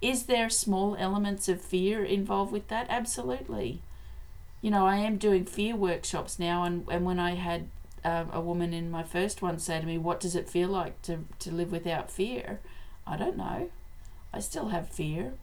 Is 0.00 0.25
there 0.25 0.50
small 0.50 0.97
elements 0.99 1.49
of 1.49 1.61
fear 1.61 2.05
involved 2.05 2.50
with 2.52 2.69
that? 2.69 2.87
Absolutely. 2.91 3.81
You 4.61 4.71
know, 4.71 4.87
I 4.87 4.97
am 4.97 5.17
doing 5.17 5.45
fear 5.45 5.76
workshops 5.76 6.38
now, 6.38 6.64
and, 6.64 6.85
and 6.91 7.05
when 7.05 7.21
I 7.21 7.35
had 7.35 7.69
uh, 8.05 8.25
a 8.33 8.41
woman 8.41 8.73
in 8.73 8.91
my 8.91 9.05
first 9.05 9.43
one 9.43 9.59
say 9.59 9.81
to 9.81 9.87
me, 9.87 9.99
What 9.99 10.19
does 10.19 10.35
it 10.35 10.49
feel 10.49 10.69
like 10.69 11.00
to, 11.02 11.25
to 11.38 11.52
live 11.52 11.71
without 11.71 12.11
fear? 12.11 12.59
I 13.07 13.17
don't 13.17 13.37
know. 13.37 13.71
I 14.33 14.41
still 14.41 14.69
have 14.69 14.88
fear, 14.88 15.35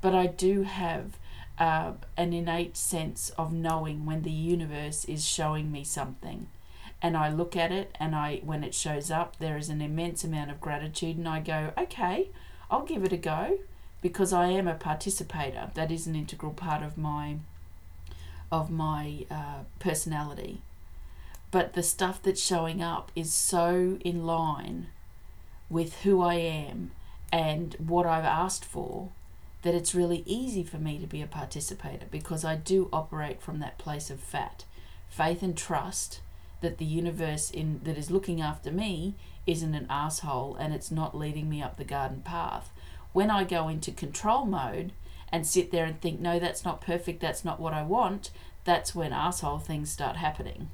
but 0.00 0.14
I 0.14 0.26
do 0.26 0.62
have 0.62 1.18
uh, 1.58 1.92
an 2.16 2.32
innate 2.32 2.76
sense 2.76 3.30
of 3.38 3.52
knowing 3.52 4.06
when 4.06 4.22
the 4.22 4.30
universe 4.30 5.04
is 5.04 5.26
showing 5.26 5.70
me 5.70 5.84
something. 5.84 6.46
And 7.00 7.16
I 7.16 7.30
look 7.30 7.56
at 7.56 7.72
it 7.72 7.96
and 7.98 8.14
I 8.14 8.40
when 8.44 8.62
it 8.62 8.74
shows 8.74 9.10
up 9.10 9.38
there 9.38 9.56
is 9.56 9.68
an 9.68 9.80
immense 9.80 10.22
amount 10.22 10.50
of 10.50 10.60
gratitude 10.60 11.16
and 11.16 11.28
I 11.28 11.40
go 11.40 11.72
okay 11.76 12.28
I'll 12.72 12.84
give 12.86 13.04
it 13.04 13.12
a 13.12 13.18
go 13.18 13.58
because 14.00 14.32
I 14.32 14.46
am 14.46 14.66
a 14.66 14.74
participator. 14.74 15.70
That 15.74 15.92
is 15.92 16.06
an 16.06 16.16
integral 16.16 16.52
part 16.52 16.82
of 16.82 16.96
my 16.96 17.36
of 18.50 18.70
my 18.70 19.26
uh, 19.30 19.64
personality. 19.78 20.62
But 21.50 21.74
the 21.74 21.82
stuff 21.82 22.22
that's 22.22 22.42
showing 22.42 22.82
up 22.82 23.12
is 23.14 23.32
so 23.32 23.98
in 24.00 24.24
line 24.24 24.86
with 25.68 26.00
who 26.02 26.22
I 26.22 26.34
am 26.34 26.92
and 27.30 27.74
what 27.78 28.06
I've 28.06 28.24
asked 28.24 28.64
for 28.64 29.10
that 29.62 29.74
it's 29.74 29.94
really 29.94 30.22
easy 30.26 30.64
for 30.64 30.78
me 30.78 30.98
to 30.98 31.06
be 31.06 31.22
a 31.22 31.26
participator 31.26 32.06
because 32.10 32.44
I 32.44 32.56
do 32.56 32.88
operate 32.92 33.40
from 33.40 33.60
that 33.60 33.78
place 33.78 34.10
of 34.10 34.20
fat, 34.20 34.64
faith 35.08 35.42
and 35.42 35.56
trust 35.56 36.20
that 36.60 36.78
the 36.78 36.84
universe 36.84 37.50
in 37.50 37.80
that 37.84 37.96
is 37.96 38.10
looking 38.10 38.40
after 38.40 38.70
me 38.70 39.14
isn't 39.46 39.74
an 39.74 39.86
asshole 39.88 40.56
and 40.56 40.74
it's 40.74 40.90
not 40.90 41.16
leading 41.16 41.48
me 41.48 41.62
up 41.62 41.76
the 41.76 41.84
garden 41.84 42.22
path. 42.22 42.70
When 43.12 43.30
I 43.30 43.44
go 43.44 43.68
into 43.68 43.92
control 43.92 44.46
mode 44.46 44.92
and 45.30 45.46
sit 45.46 45.70
there 45.70 45.84
and 45.84 46.00
think, 46.00 46.20
no, 46.20 46.38
that's 46.38 46.64
not 46.64 46.80
perfect, 46.80 47.20
that's 47.20 47.44
not 47.44 47.60
what 47.60 47.72
I 47.72 47.82
want, 47.82 48.30
that's 48.64 48.94
when 48.94 49.12
asshole 49.12 49.58
things 49.58 49.90
start 49.90 50.16
happening. 50.16 50.70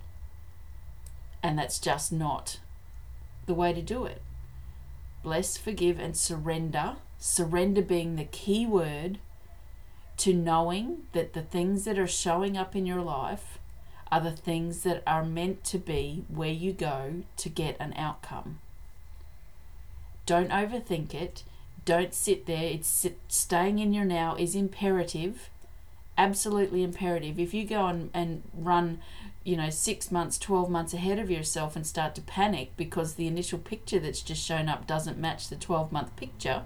And 1.43 1.59
that's 1.59 1.79
just 1.79 2.13
not 2.13 2.59
the 3.47 3.55
way 3.55 3.73
to 3.73 3.83
do 3.83 4.05
it. 4.05 4.23
Bless, 5.23 5.57
forgive, 5.57 5.99
and 5.99 6.17
surrender 6.17 6.97
surrender 7.19 7.83
being 7.83 8.17
the 8.17 8.25
key 8.25 8.67
word 8.67 9.19
to 10.19 10.35
knowing 10.35 11.07
that 11.13 11.33
the 11.33 11.43
things 11.43 11.85
that 11.85 11.99
are 11.99 12.07
showing 12.07 12.57
up 12.57 12.75
in 12.75 12.87
your 12.87 13.03
life 13.03 13.59
are 14.11 14.21
the 14.21 14.33
things 14.33 14.83
that 14.83 15.03
are 15.07 15.25
meant 15.25 15.65
to 15.65 15.79
be 15.79 16.25
where 16.29 16.51
you 16.51 16.73
go 16.73 17.23
to 17.37 17.49
get 17.49 17.77
an 17.79 17.93
outcome. 17.97 18.59
Don't 20.27 20.51
overthink 20.51 21.15
it. 21.15 21.43
Don't 21.85 22.13
sit 22.13 22.47
there. 22.47 22.65
It's 22.65 22.89
sit, 22.89 23.19
staying 23.29 23.79
in 23.79 23.93
your 23.93 24.05
now 24.05 24.35
is 24.37 24.55
imperative, 24.55 25.49
absolutely 26.17 26.83
imperative. 26.83 27.39
If 27.39 27.55
you 27.55 27.65
go 27.65 27.87
and, 27.87 28.11
and 28.13 28.43
run, 28.53 29.01
you 29.45 29.57
know, 29.57 29.71
six 29.71 30.11
months, 30.11 30.39
12 30.39 30.69
months 30.69 30.93
ahead 30.93 31.19
of 31.19 31.31
yourself 31.31 31.77
and 31.77 31.87
start 31.87 32.15
to 32.17 32.21
panic 32.21 32.73
because 32.77 33.15
the 33.15 33.27
initial 33.27 33.59
picture 33.59 33.99
that's 33.99 34.23
just 34.23 34.45
shown 34.45 34.69
up 34.69 34.87
doesn't 34.87 35.19
match 35.19 35.49
the 35.49 35.57
12 35.57 35.93
month 35.93 36.15
picture, 36.17 36.63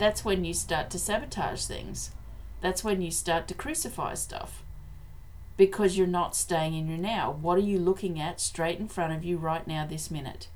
that's 0.00 0.24
when 0.24 0.46
you 0.46 0.54
start 0.54 0.88
to 0.88 0.98
sabotage 0.98 1.66
things. 1.66 2.10
That's 2.62 2.82
when 2.82 3.02
you 3.02 3.10
start 3.10 3.46
to 3.48 3.54
crucify 3.54 4.14
stuff 4.14 4.62
because 5.58 5.98
you're 5.98 6.06
not 6.06 6.34
staying 6.34 6.72
in 6.72 6.88
your 6.88 6.96
now. 6.96 7.30
What 7.30 7.58
are 7.58 7.62
you 7.62 7.78
looking 7.78 8.18
at 8.18 8.40
straight 8.40 8.78
in 8.78 8.88
front 8.88 9.12
of 9.12 9.24
you 9.24 9.36
right 9.36 9.66
now, 9.66 9.86
this 9.86 10.10
minute? 10.10 10.48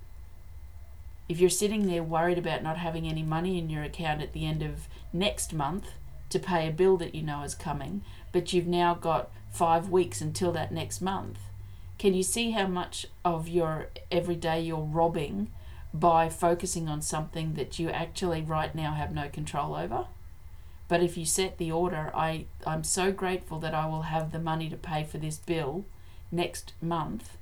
If 1.29 1.41
you're 1.41 1.51
sitting 1.51 1.87
there 1.87 2.03
worried 2.03 2.39
about 2.39 2.63
not 2.63 2.79
having 2.79 3.07
any 3.07 3.23
money 3.23 3.59
in 3.59 3.69
your 3.69 3.83
account 3.83 4.23
at 4.23 4.33
the 4.33 4.47
end 4.47 4.63
of 4.63 4.89
next 5.13 5.53
month 5.53 5.89
to 6.31 6.39
pay 6.39 6.67
a 6.67 6.73
bill 6.73 6.97
that 6.97 7.15
you 7.15 7.23
know 7.23 7.43
is 7.43 7.55
coming, 7.55 8.01
but 8.33 8.55
you've 8.55 8.67
now 8.67 8.95
got 8.95 9.31
five 9.53 9.91
weeks 9.91 10.23
until 10.23 10.53
that 10.53 10.73
next 10.73 11.03
month, 11.03 11.39
can 11.99 12.15
you 12.15 12.23
see 12.23 12.53
how 12.53 12.67
much 12.67 13.07
of 13.27 13.47
your 13.47 13.89
everyday 14.11 14.63
you're 14.63 14.79
robbing 14.79 15.51
by 15.95 16.29
focusing 16.29 16.89
on 16.89 17.01
something 17.01 17.55
that 17.55 17.79
you 17.79 17.89
actually 17.89 18.43
right 18.43 18.75
now 18.75 18.95
have 18.95 19.15
no 19.15 19.29
control 19.29 19.77
over. 19.77 20.07
But 20.89 21.03
if 21.03 21.17
you 21.17 21.25
set 21.25 21.57
the 21.57 21.71
order, 21.71 22.11
I, 22.15 22.47
I'm 22.67 22.83
so 22.83 23.13
grateful 23.13 23.61
that 23.61 23.75
I 23.75 23.87
will 23.87 24.03
have 24.03 24.33
the 24.33 24.41
money 24.41 24.69
to 24.69 24.77
pay 24.77 25.05
for 25.05 25.19
this 25.19 25.39
bill 25.39 25.85
next 26.33 26.73
month 26.83 27.37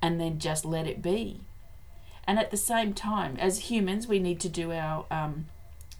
and 0.00 0.20
then 0.20 0.38
just 0.38 0.64
let 0.64 0.86
it 0.86 1.02
be. 1.02 1.40
And 2.26 2.38
at 2.38 2.50
the 2.50 2.56
same 2.56 2.94
time, 2.94 3.36
as 3.38 3.70
humans, 3.70 4.06
we 4.06 4.18
need 4.18 4.40
to 4.40 4.48
do 4.48 4.72
our, 4.72 5.04
um, 5.10 5.46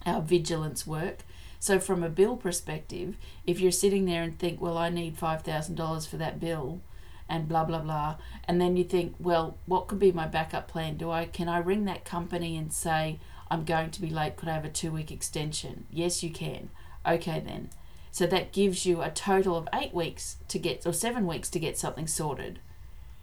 our 0.05 0.21
vigilance 0.21 0.87
work. 0.87 1.19
So, 1.59 1.79
from 1.79 2.03
a 2.03 2.09
bill 2.09 2.37
perspective, 2.37 3.15
if 3.45 3.59
you're 3.59 3.71
sitting 3.71 4.05
there 4.05 4.23
and 4.23 4.37
think, 4.37 4.61
well, 4.61 4.77
I 4.77 4.89
need 4.89 5.17
$5,000 5.17 6.07
for 6.07 6.17
that 6.17 6.39
bill, 6.39 6.81
and 7.27 7.47
blah 7.47 7.63
blah 7.63 7.79
blah. 7.79 8.15
And 8.47 8.59
then 8.61 8.77
you 8.77 8.83
think 8.83 9.15
well 9.19 9.57
what 9.65 9.87
could 9.87 9.99
be 9.99 10.11
my 10.11 10.27
backup 10.27 10.67
plan? 10.67 10.97
Do 10.97 11.11
i 11.11 11.25
can 11.25 11.49
i 11.49 11.57
ring 11.57 11.85
that 11.85 12.05
company 12.05 12.57
and 12.57 12.71
say 12.71 13.19
i'm 13.49 13.63
going 13.63 13.91
to 13.91 14.01
be 14.01 14.09
late. 14.09 14.35
Could 14.37 14.49
i 14.49 14.53
have 14.53 14.65
a 14.65 14.69
two 14.69 14.91
week 14.91 15.11
extension? 15.11 15.85
Yes 15.91 16.23
you 16.23 16.29
can. 16.29 16.69
Okay 17.07 17.39
then. 17.39 17.69
So 18.11 18.25
that 18.27 18.53
gives 18.53 18.85
you 18.85 19.01
a 19.01 19.09
total 19.09 19.57
of 19.57 19.67
eight 19.73 19.93
weeks 19.93 20.37
to 20.47 20.57
get 20.57 20.85
or 20.85 20.93
seven 20.93 21.27
weeks 21.27 21.49
to 21.49 21.59
get 21.59 21.77
something 21.77 22.07
sorted 22.07 22.59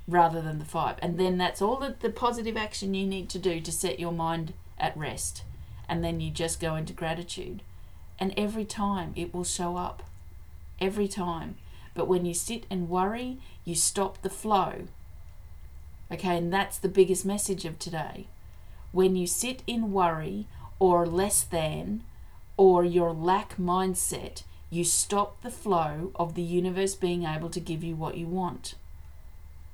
rather 0.06 0.42
than 0.42 0.58
the 0.58 0.64
five. 0.64 0.96
And 1.00 1.18
then 1.18 1.38
that's 1.38 1.62
all 1.62 1.76
the, 1.76 1.96
the 1.98 2.10
positive 2.10 2.56
action 2.56 2.94
you 2.94 3.06
need 3.06 3.28
to 3.30 3.38
do 3.38 3.60
to 3.60 3.72
set 3.72 4.00
your 4.00 4.12
mind 4.12 4.52
at 4.78 4.96
rest. 4.96 5.44
And 5.88 6.04
then 6.04 6.20
you 6.20 6.30
just 6.30 6.60
go 6.60 6.74
into 6.74 6.92
gratitude. 6.92 7.62
And 8.18 8.34
every 8.36 8.64
time 8.64 9.12
it 9.16 9.32
will 9.32 9.44
show 9.44 9.76
up. 9.76 10.02
Every 10.80 11.08
time 11.08 11.56
but 11.94 12.08
when 12.08 12.24
you 12.24 12.34
sit 12.34 12.64
and 12.70 12.88
worry, 12.88 13.38
you 13.64 13.74
stop 13.74 14.22
the 14.22 14.30
flow. 14.30 14.88
Okay, 16.10 16.36
and 16.36 16.52
that's 16.52 16.78
the 16.78 16.88
biggest 16.88 17.24
message 17.24 17.64
of 17.64 17.78
today. 17.78 18.26
When 18.92 19.16
you 19.16 19.26
sit 19.26 19.62
in 19.66 19.92
worry 19.92 20.46
or 20.78 21.06
less 21.06 21.42
than 21.42 22.02
or 22.56 22.84
your 22.84 23.12
lack 23.12 23.56
mindset, 23.56 24.42
you 24.68 24.84
stop 24.84 25.40
the 25.42 25.50
flow 25.50 26.12
of 26.14 26.34
the 26.34 26.42
universe 26.42 26.94
being 26.94 27.24
able 27.24 27.50
to 27.50 27.60
give 27.60 27.82
you 27.82 27.94
what 27.94 28.16
you 28.16 28.26
want. 28.26 28.74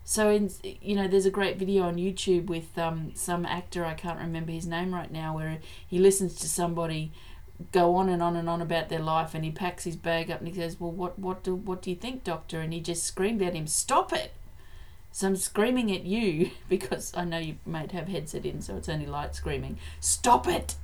So, 0.05 0.31
in, 0.31 0.51
you 0.81 0.97
know, 0.97 1.07
there's 1.07 1.27
a 1.27 1.31
great 1.31 1.59
video 1.59 1.83
on 1.83 1.97
YouTube 1.97 2.47
with 2.47 2.79
um, 2.79 3.13
some 3.15 3.45
actor, 3.45 3.85
I 3.85 3.95
can't 3.95 4.19
remember 4.19 4.53
his 4.53 4.67
name 4.67 4.95
right 4.95 5.11
now, 5.11 5.37
where 5.37 5.59
he 5.87 5.99
listens 5.99 6.35
to 6.37 6.49
somebody 6.49 7.13
go 7.73 7.97
on 7.97 8.09
and 8.09 8.23
on 8.23 8.37
and 8.37 8.49
on 8.49 8.63
about 8.63 8.89
their 8.89 9.01
life 9.01 9.35
and 9.35 9.45
he 9.45 9.51
packs 9.51 9.85
his 9.85 9.97
bag 9.97 10.31
up 10.31 10.39
and 10.39 10.49
he 10.49 10.55
says, 10.55 10.79
Well, 10.79 10.93
what, 10.93 11.19
what, 11.19 11.43
do, 11.43 11.55
what 11.55 11.83
do 11.83 11.91
you 11.91 11.97
think, 11.97 12.25
doctor? 12.25 12.61
And 12.61 12.73
he 12.73 12.81
just 12.81 13.05
screamed 13.05 13.43
at 13.43 13.55
him, 13.55 13.67
Stop 13.67 14.13
it! 14.13 14.33
So 15.11 15.27
I'm 15.27 15.37
screaming 15.37 15.91
at 15.95 16.05
you 16.05 16.51
because 16.69 17.13
I 17.17 17.25
know 17.25 17.39
you 17.39 17.57
might 17.67 17.93
have 17.93 18.09
headset 18.09 18.47
in, 18.47 18.63
so 18.63 18.77
it's 18.77 18.89
only 18.89 19.07
light 19.07 19.35
screaming. 19.35 19.79
Stop 20.01 20.47
it! 20.47 20.77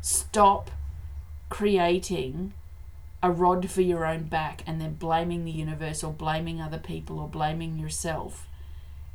Stop 0.00 0.70
creating 1.48 2.52
a 3.22 3.30
rod 3.30 3.68
for 3.68 3.82
your 3.82 4.06
own 4.06 4.24
back 4.24 4.62
and 4.66 4.80
then 4.80 4.94
blaming 4.94 5.44
the 5.44 5.50
universe 5.50 6.04
or 6.04 6.12
blaming 6.12 6.60
other 6.60 6.78
people 6.78 7.18
or 7.18 7.28
blaming 7.28 7.78
yourself. 7.78 8.46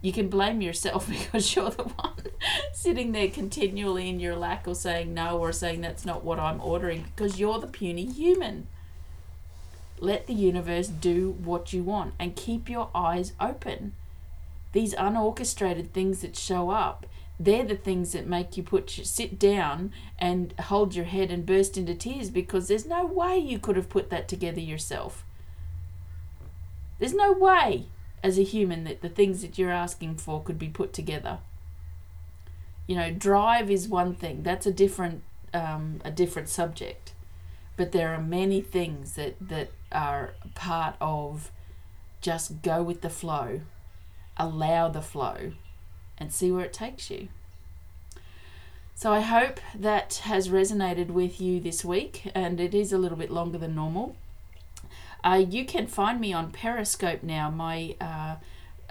You 0.03 0.13
can 0.13 0.27
blame 0.27 0.62
yourself 0.62 1.10
because 1.10 1.55
you're 1.55 1.72
the 1.72 1.83
one 1.83 2.13
sitting 2.74 3.13
there 3.13 3.29
continually 3.29 4.10
in 4.10 4.19
your 4.19 4.36
lack 4.36 4.67
or 4.67 4.75
saying 4.75 5.13
no 5.13 5.39
or 5.39 5.51
saying 5.51 5.81
that's 5.81 6.05
not 6.05 6.24
what 6.24 6.39
I'm 6.39 6.62
ordering 6.62 7.05
because 7.15 7.39
you're 7.39 7.60
the 7.60 7.67
puny 7.67 8.05
human. 8.05 8.67
Let 10.00 10.27
the 10.27 10.33
universe 10.33 10.89
do 10.89 11.31
what 11.31 11.72
you 11.72 11.81
want 11.81 12.13
and 12.19 12.36
keep 12.36 12.69
your 12.69 12.89
eyes 12.93 13.31
open. 13.39 13.93
These 14.74 14.93
unorchestrated 14.95 15.91
things 15.91 16.22
that 16.22 16.36
show 16.36 16.69
up 16.69 17.05
they're 17.39 17.63
the 17.63 17.75
things 17.75 18.12
that 18.12 18.27
make 18.27 18.57
you 18.57 18.63
put 18.63 18.98
your, 18.98 19.05
sit 19.05 19.39
down 19.39 19.91
and 20.19 20.53
hold 20.60 20.95
your 20.95 21.05
head 21.05 21.31
and 21.31 21.45
burst 21.45 21.77
into 21.77 21.95
tears 21.95 22.29
because 22.29 22.67
there's 22.67 22.86
no 22.86 23.05
way 23.05 23.38
you 23.38 23.57
could 23.60 23.75
have 23.75 23.89
put 23.89 24.10
that 24.10 24.27
together 24.27 24.60
yourself. 24.60 25.25
There's 27.00 27.15
no 27.15 27.31
way 27.33 27.88
as 28.24 28.39
a 28.39 28.44
human 28.44 28.86
that 28.86 29.01
the 29.01 29.10
things 29.10 29.42
that 29.42 29.58
you're 29.58 29.70
asking 29.72 30.15
for 30.15 30.42
could 30.42 30.58
be 30.58 30.70
put 30.70 30.94
together. 30.94 31.39
You 32.88 32.96
know, 32.96 33.12
drive 33.12 33.70
is 33.70 33.88
one 33.88 34.15
thing. 34.15 34.44
That's 34.44 34.65
a 34.65 34.72
different 34.72 35.24
um, 35.53 36.01
a 36.03 36.10
different 36.10 36.50
subject. 36.50 37.13
But 37.75 37.92
there 37.92 38.13
are 38.13 38.22
many 38.22 38.62
things 38.62 39.13
that 39.13 39.36
that 39.39 39.72
are 39.92 40.34
part 40.56 40.96
of 41.01 41.51
just 42.22 42.62
go 42.62 42.82
with 42.82 43.01
the 43.01 43.10
flow. 43.10 43.62
Allow 44.38 44.89
the 44.89 45.01
flow 45.01 45.51
and 46.18 46.34
see 46.34 46.51
where 46.51 46.65
it 46.65 46.74
takes 46.74 47.12
you. 47.12 47.27
So 48.96 49.12
I 49.12 49.22
hope 49.22 49.60
that 49.75 50.22
has 50.24 50.50
resonated 50.50 51.08
with 51.08 51.42
you 51.42 51.60
this 51.60 51.84
week, 51.84 52.32
and 52.34 52.60
it 52.60 52.74
is 52.74 52.94
a 52.94 52.98
little 52.98 53.18
bit 53.18 53.32
longer 53.32 53.58
than 53.58 53.75
normal. 53.75 54.15
Uh, 55.24 55.46
you 55.50 55.65
can 55.65 55.88
find 55.88 56.20
me 56.20 56.34
on 56.34 56.51
Periscope 56.51 57.24
now. 57.24 57.50
My 57.50 57.96
uh, 58.01 58.36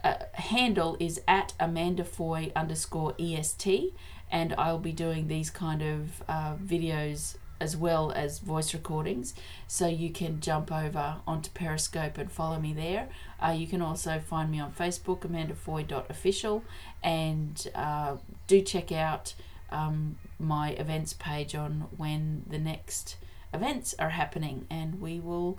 uh, 0.02 0.14
handle 0.34 0.96
is 0.98 1.20
at 1.28 1.52
Amanda 1.60 2.04
Foy 2.04 2.50
underscore 2.56 3.14
EST, 3.18 3.94
and 4.30 4.54
I'll 4.56 4.78
be 4.78 4.92
doing 4.92 5.28
these 5.28 5.50
kind 5.50 5.82
of 5.82 6.22
uh, 6.28 6.56
videos 6.56 7.36
as 7.60 7.76
well 7.76 8.10
as 8.12 8.40
voice 8.40 8.74
recordings. 8.74 9.34
So 9.68 9.86
you 9.86 10.10
can 10.10 10.40
jump 10.40 10.72
over 10.72 11.16
onto 11.26 11.50
Periscope 11.50 12.18
and 12.18 12.32
follow 12.32 12.58
me 12.58 12.72
there. 12.72 13.08
Uh, 13.40 13.52
you 13.56 13.68
can 13.68 13.80
also 13.80 14.18
find 14.18 14.50
me 14.50 14.58
on 14.58 14.72
Facebook, 14.72 15.20
amandafoy.official, 15.20 16.64
and 17.04 17.68
uh, 17.74 18.16
do 18.48 18.62
check 18.62 18.90
out 18.90 19.34
um, 19.70 20.16
my 20.38 20.70
events 20.70 21.12
page 21.12 21.54
on 21.54 21.86
when 21.96 22.42
the 22.48 22.58
next 22.58 23.16
events 23.54 23.94
are 23.98 24.10
happening, 24.10 24.66
and 24.68 25.00
we 25.00 25.20
will 25.20 25.58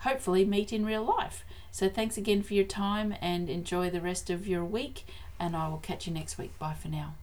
hopefully 0.00 0.44
meet 0.44 0.72
in 0.72 0.86
real 0.86 1.04
life. 1.04 1.44
So 1.70 1.88
thanks 1.88 2.16
again 2.16 2.42
for 2.42 2.54
your 2.54 2.64
time 2.64 3.14
and 3.20 3.48
enjoy 3.48 3.90
the 3.90 4.00
rest 4.00 4.30
of 4.30 4.46
your 4.46 4.64
week, 4.64 5.04
and 5.38 5.56
I 5.56 5.68
will 5.68 5.78
catch 5.78 6.06
you 6.06 6.12
next 6.12 6.38
week. 6.38 6.58
Bye 6.58 6.74
for 6.74 6.88
now. 6.88 7.14